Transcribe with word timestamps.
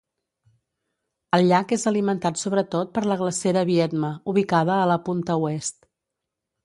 El 1.37 1.43
llac 1.51 1.73
és 1.77 1.85
alimentat 1.91 2.41
sobretot 2.43 2.95
per 2.95 3.03
la 3.11 3.19
Glacera 3.21 3.63
Viedma, 3.71 4.09
ubicada 4.35 4.79
a 4.79 4.89
la 4.93 5.01
punta 5.11 5.41
oest. 5.51 5.79